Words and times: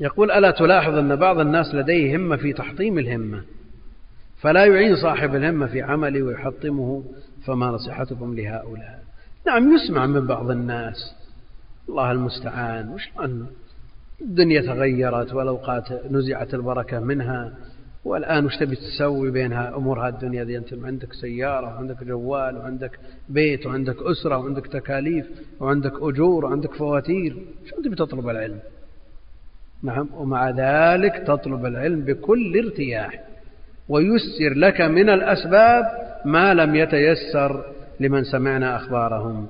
يقول 0.00 0.30
ألا 0.30 0.50
تلاحظ 0.50 0.94
أن 0.94 1.16
بعض 1.16 1.38
الناس 1.38 1.74
لديه 1.74 2.16
همة 2.16 2.36
في 2.36 2.52
تحطيم 2.52 2.98
الهمة؟ 2.98 3.42
فلا 4.40 4.64
يعين 4.64 4.96
صاحب 4.96 5.34
الهمة 5.34 5.66
في 5.66 5.82
عمله 5.82 6.22
ويحطمه 6.22 7.04
فما 7.46 7.66
نصيحتكم 7.66 8.34
لهؤلاء؟ 8.34 9.02
نعم 9.46 9.74
يسمع 9.74 10.06
من 10.06 10.26
بعض 10.26 10.50
الناس. 10.50 11.14
الله 11.88 12.12
المستعان. 12.12 12.88
وش 12.88 13.08
أن 13.20 13.46
الدنيا 14.20 14.60
تغيرت 14.60 15.34
والأوقات 15.34 15.92
نزعت 16.10 16.54
البركة 16.54 17.00
منها؟ 17.00 17.54
والآن 18.04 18.46
وش 18.46 18.56
تبي 18.56 18.76
تسوي 18.76 19.30
بينها؟ 19.30 19.76
أمور 19.76 20.08
الدنيا 20.08 20.44
ذي 20.44 20.58
أنت 20.58 20.74
عندك 20.84 21.12
سيارة 21.12 21.66
وعندك 21.66 22.04
جوال 22.04 22.56
وعندك 22.56 22.98
بيت 23.28 23.66
وعندك 23.66 23.96
أسرة 24.02 24.38
وعندك 24.38 24.66
تكاليف 24.66 25.26
وعندك 25.60 25.92
أجور 26.00 26.44
وعندك 26.44 26.74
فواتير. 26.74 27.36
شو 27.66 27.82
تبي 27.82 27.96
تطلب 27.96 28.28
العلم؟ 28.28 28.60
نعم. 29.82 30.08
ومع 30.14 30.50
ذلك 30.50 31.22
تطلب 31.26 31.66
العلم 31.66 32.00
بكل 32.00 32.64
ارتياح 32.64 33.20
ويسر 33.88 34.54
لك 34.54 34.80
من 34.80 35.10
الأسباب 35.10 35.84
ما 36.24 36.54
لم 36.54 36.74
يتيسر 36.74 37.64
لمن 38.00 38.24
سمعنا 38.24 38.76
أخبارهم. 38.76 39.46